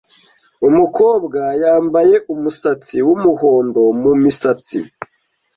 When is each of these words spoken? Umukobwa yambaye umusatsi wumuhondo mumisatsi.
Umukobwa 0.67 1.41
yambaye 1.61 2.15
umusatsi 2.33 2.95
wumuhondo 3.07 3.81
mumisatsi. 4.01 4.79